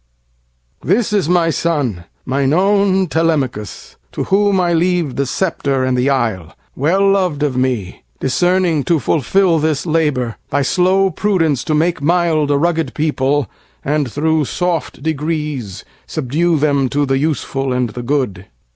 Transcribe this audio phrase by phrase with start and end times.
[0.81, 6.09] This is my son, mine own Telemachus, To whom I leave the sceptre and the
[6.09, 12.95] isle—Well lov'd of me, discerning to fulfilThis labor, by slow prudence to make mildA rugged
[12.95, 13.47] people,
[13.85, 18.47] and thro' soft degreesSubdue them to the useful and the good.